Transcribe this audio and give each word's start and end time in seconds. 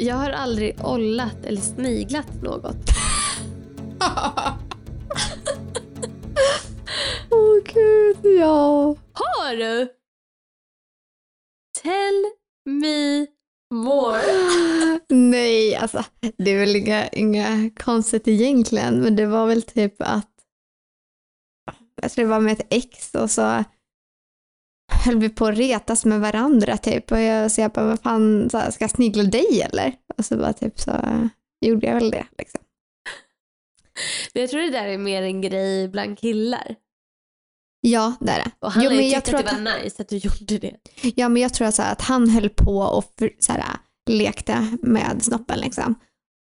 Jag 0.00 0.14
har 0.14 0.30
aldrig 0.30 0.84
ollat 0.84 1.44
eller 1.44 1.60
sniglat 1.60 2.42
något. 2.42 2.76
Åh 7.30 7.38
oh, 7.40 7.62
gud, 7.64 8.38
ja. 8.38 8.96
Har 9.12 9.56
du? 9.56 9.88
Tell 11.82 12.24
me 12.64 13.26
more. 13.74 14.22
Nej, 15.08 15.76
alltså 15.76 16.04
det 16.38 16.50
är 16.50 16.58
väl 16.58 16.76
inga, 16.76 17.08
inga 17.08 17.70
konstigt 17.70 18.28
egentligen, 18.28 19.00
men 19.00 19.16
det 19.16 19.26
var 19.26 19.46
väl 19.46 19.62
typ 19.62 19.94
att 19.98 20.30
jag 22.02 22.10
tror 22.10 22.24
det 22.24 22.30
var 22.30 22.40
med 22.40 22.52
ett 22.52 22.66
ex 22.70 23.14
och 23.14 23.30
så 23.30 23.64
höll 25.04 25.18
vi 25.18 25.28
på 25.28 25.46
att 25.46 25.58
retas 25.58 26.04
med 26.04 26.20
varandra 26.20 26.76
typ 26.76 27.12
och 27.12 27.20
jag, 27.20 27.50
så 27.50 27.60
jag 27.60 27.70
bara, 27.70 27.86
vad 27.86 28.00
fan, 28.00 28.50
så 28.50 28.58
här, 28.58 28.70
ska 28.70 28.84
jag 28.84 28.90
snigla 28.90 29.22
dig 29.22 29.62
eller? 29.62 29.94
Och 30.18 30.24
så 30.24 30.36
bara 30.36 30.52
typ 30.52 30.80
så 30.80 30.92
gjorde 31.66 31.86
jag 31.86 31.94
väl 31.94 32.10
det 32.10 32.26
liksom. 32.38 32.60
Men 34.34 34.40
jag 34.40 34.50
tror 34.50 34.60
det 34.60 34.70
där 34.70 34.86
är 34.86 34.98
mer 34.98 35.22
en 35.22 35.40
grej 35.40 35.88
bland 35.88 36.18
killar. 36.18 36.74
Ja, 37.80 38.14
det 38.20 38.30
är 38.30 38.38
det. 38.38 38.50
Och 38.60 38.72
han 38.72 38.82
Jo, 38.82 38.90
har 38.90 38.96
ju 38.96 39.02
tyckt 39.02 39.34
att 39.34 39.46
det 39.46 39.52
var 39.52 39.82
nice 39.82 40.02
att 40.02 40.08
du 40.08 40.16
gjorde 40.16 40.58
det. 40.58 40.76
Ja, 41.16 41.28
men 41.28 41.42
jag 41.42 41.54
tror 41.54 41.68
att, 41.68 41.74
så 41.74 41.82
att 41.82 42.00
han 42.00 42.30
höll 42.30 42.50
på 42.50 42.78
och 42.78 43.04
för, 43.18 43.30
så 43.38 43.52
här, 43.52 43.64
lekte 44.10 44.76
med 44.82 45.22
snoppen 45.22 45.58
liksom. 45.58 45.94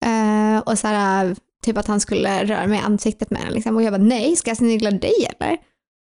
Eh, 0.06 0.60
och 0.60 0.80
så 0.80 0.88
här, 0.88 1.36
typ 1.64 1.78
att 1.78 1.88
han 1.88 2.00
skulle 2.00 2.46
röra 2.46 2.68
mig 2.68 2.80
i 2.80 2.82
ansiktet 2.82 3.30
med 3.30 3.42
den 3.42 3.54
liksom. 3.54 3.76
Och 3.76 3.84
jag 3.84 3.94
bara, 3.94 4.04
nej, 4.04 4.36
ska 4.36 4.50
jag 4.50 4.58
snigla 4.58 4.92
dig 4.92 5.28
eller? 5.36 5.58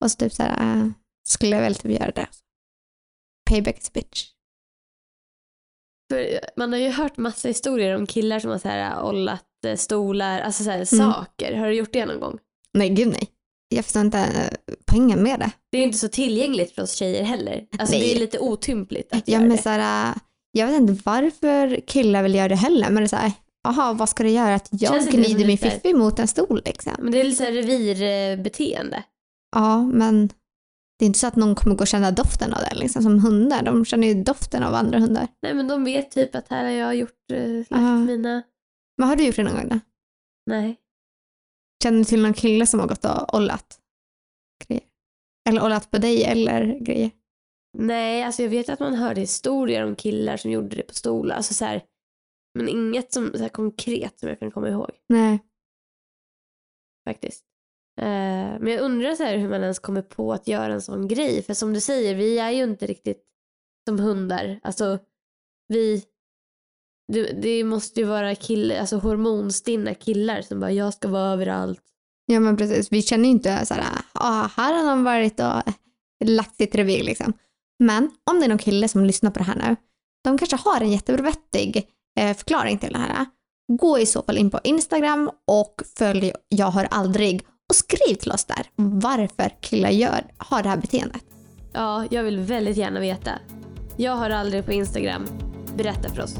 Och 0.03 0.11
så 0.11 0.17
typ 0.17 0.33
så 0.33 0.43
här, 0.43 0.77
eh, 0.77 0.87
skulle 1.23 1.55
jag 1.55 1.61
väl 1.61 1.75
typ 1.75 1.91
göra 1.91 2.11
det. 2.11 2.27
Payback 3.49 3.79
is 3.79 3.93
bitch. 3.93 4.25
För 6.11 6.39
man 6.55 6.71
har 6.73 6.79
ju 6.79 6.89
hört 6.89 7.17
massa 7.17 7.47
historier 7.47 7.95
om 7.95 8.07
killar 8.07 8.39
som 8.39 8.51
har 8.51 8.57
så 8.57 8.67
här 8.67 9.03
ollat 9.03 9.45
eh, 9.67 9.75
stolar, 9.75 10.39
alltså 10.41 10.63
så 10.63 10.69
här, 10.69 10.85
saker. 10.85 11.55
Har 11.55 11.67
du 11.67 11.73
gjort 11.75 11.93
det 11.93 12.05
någon 12.05 12.19
gång? 12.19 12.39
Nej, 12.73 12.89
gud 12.89 13.07
nej. 13.07 13.29
Jag 13.69 13.85
förstår 13.85 14.01
inte 14.01 14.19
eh, 14.19 14.73
poängen 14.85 15.23
med 15.23 15.39
det. 15.39 15.51
Det 15.71 15.77
är 15.77 15.83
inte 15.83 15.97
så 15.97 16.07
tillgängligt 16.07 16.75
för 16.75 16.81
oss 16.81 16.93
tjejer 16.95 17.23
heller. 17.23 17.65
Alltså 17.79 17.95
Nej. 17.95 18.03
det 18.09 18.15
är 18.15 18.19
lite 18.19 18.39
otympligt 18.39 19.13
att 19.13 19.27
Ja, 19.27 19.33
göra 19.33 19.41
men 19.47 19.55
det. 19.57 19.63
så 19.63 19.69
här, 19.69 20.11
eh, 20.11 20.17
jag 20.51 20.67
vet 20.67 20.75
inte 20.75 21.01
varför 21.05 21.81
killar 21.87 22.23
vill 22.23 22.35
göra 22.35 22.47
det 22.47 22.55
heller, 22.55 22.85
men 22.89 22.95
det 22.95 23.05
är 23.05 23.07
så 23.07 23.15
här, 23.15 23.31
aha, 23.67 23.93
vad 23.93 24.09
ska 24.09 24.23
det 24.23 24.29
göra 24.31 24.55
att 24.55 24.69
jag 24.71 24.93
Känns 24.93 25.09
gnider 25.09 25.45
min 25.47 25.57
fiffi 25.57 25.93
mot 25.93 26.19
en 26.19 26.27
stol 26.27 26.61
liksom? 26.65 26.93
Men 26.99 27.11
det 27.11 27.19
är 27.19 27.23
lite 27.23 27.37
så 27.37 27.43
här 27.43 27.51
revirbeteende. 27.51 29.03
Ja, 29.55 29.81
men 29.83 30.29
det 31.03 31.05
är 31.05 31.07
inte 31.07 31.19
så 31.19 31.27
att 31.27 31.35
någon 31.35 31.55
kommer 31.55 31.75
gå 31.75 31.81
och 31.81 31.87
känna 31.87 32.11
doften 32.11 32.53
av 32.53 32.59
det, 32.59 32.75
liksom 32.75 33.03
som 33.03 33.19
hundar. 33.19 33.63
De 33.63 33.85
känner 33.85 34.07
ju 34.07 34.23
doften 34.23 34.63
av 34.63 34.73
andra 34.73 34.99
hundar. 34.99 35.27
Nej 35.41 35.53
men 35.53 35.67
de 35.67 35.83
vet 35.83 36.11
typ 36.11 36.35
att 36.35 36.47
här 36.47 36.63
har 36.63 36.71
jag 36.71 36.95
gjort, 36.95 37.31
eh, 37.33 37.47
lagt 37.55 37.67
Ja. 37.69 37.97
mina, 37.97 38.43
Men 38.97 39.07
har 39.07 39.15
du 39.15 39.25
gjort 39.25 39.35
det 39.35 39.43
någon 39.43 39.53
gång 39.55 39.67
då? 39.69 39.79
nej. 40.45 40.79
Känner 41.83 41.97
du 41.97 42.03
till 42.05 42.21
någon 42.21 42.33
kille 42.33 42.67
som 42.67 42.79
har 42.79 42.87
gått 42.87 43.05
och 43.05 43.35
ollat 43.35 43.79
grejer? 44.67 44.83
Eller 45.49 45.65
ollat 45.65 45.91
på 45.91 45.97
dig 45.97 46.23
eller 46.23 46.79
grejer? 46.79 47.11
Nej, 47.77 48.23
alltså 48.23 48.41
jag 48.43 48.49
vet 48.49 48.69
att 48.69 48.79
man 48.79 48.95
hörde 48.95 49.21
historier 49.21 49.83
om 49.85 49.95
killar 49.95 50.37
som 50.37 50.51
gjorde 50.51 50.75
det 50.75 50.83
på 50.83 50.93
stolar. 50.93 51.35
Alltså 51.35 51.53
så 51.53 51.65
här, 51.65 51.83
men 52.59 52.69
inget 52.69 53.13
som, 53.13 53.31
så 53.37 53.49
konkret 53.49 54.19
som 54.19 54.29
jag 54.29 54.39
kan 54.39 54.51
komma 54.51 54.69
ihåg 54.69 54.91
Nej. 55.09 55.39
faktiskt. 57.09 57.45
Eh, 58.01 58.59
men 58.59 58.67
jag 58.67 58.79
undrar 58.79 59.15
så 59.15 59.23
här 59.23 59.37
hur 59.37 59.49
man 59.49 59.61
ens 59.61 59.79
kommer 59.79 60.01
på 60.01 60.33
att 60.33 60.47
göra 60.47 60.73
en 60.73 60.81
sån 60.81 61.07
grej. 61.07 61.43
För 61.43 61.53
som 61.53 61.73
du 61.73 61.79
säger, 61.79 62.15
vi 62.15 62.39
är 62.39 62.51
ju 62.51 62.63
inte 62.63 62.87
riktigt 62.87 63.23
som 63.87 63.99
hundar. 63.99 64.59
Alltså 64.63 64.99
vi, 65.67 66.03
det, 67.13 67.23
det 67.41 67.63
måste 67.63 67.99
ju 67.99 68.05
vara 68.05 68.35
kill, 68.35 68.71
alltså 68.71 68.97
hormonstinna 68.97 69.93
killar 69.93 70.41
som 70.41 70.59
bara 70.59 70.71
jag 70.71 70.93
ska 70.93 71.07
vara 71.07 71.31
överallt. 71.31 71.83
Ja 72.25 72.39
men 72.39 72.57
precis, 72.57 72.91
vi 72.91 73.01
känner 73.01 73.25
ju 73.25 73.31
inte 73.31 73.65
så 73.65 73.73
här, 73.73 73.83
ah, 74.13 74.49
här 74.55 74.73
har 74.73 74.83
han 74.83 75.03
varit 75.03 75.39
och 75.39 75.73
lagt 76.25 76.55
sitt 76.55 76.75
revir 76.75 77.03
liksom. 77.03 77.33
Men 77.79 78.11
om 78.31 78.39
det 78.39 78.45
är 78.45 78.49
någon 78.49 78.57
kille 78.57 78.87
som 78.87 79.05
lyssnar 79.05 79.31
på 79.31 79.39
det 79.39 79.45
här 79.45 79.55
nu, 79.55 79.75
de 80.23 80.37
kanske 80.37 80.55
har 80.55 80.81
en 80.81 80.91
jättevettig 80.91 81.87
eh, 82.19 82.37
förklaring 82.37 82.77
till 82.77 82.93
det 82.93 82.99
här. 82.99 83.25
Gå 83.67 83.99
i 83.99 84.05
så 84.05 84.23
fall 84.23 84.37
in 84.37 84.49
på 84.49 84.59
Instagram 84.63 85.31
och 85.47 85.81
följ 85.97 86.33
Jag 86.49 86.65
har 86.65 86.87
aldrig 86.91 87.45
och 87.73 87.77
skriv 87.77 88.15
till 88.15 88.31
oss 88.31 88.45
där 88.45 88.65
varför 88.75 89.61
killar 89.61 89.89
gör, 89.89 90.23
har 90.37 90.63
det 90.63 90.69
här 90.69 90.77
beteendet. 90.77 91.21
Ja, 91.73 92.05
jag 92.11 92.23
vill 92.23 92.39
väldigt 92.39 92.77
gärna 92.77 92.99
veta. 92.99 93.31
Jag 93.97 94.15
har 94.15 94.29
aldrig 94.29 94.65
på 94.65 94.71
Instagram. 94.71 95.25
Berätta 95.75 96.09
för 96.09 96.21
oss. 96.23 96.35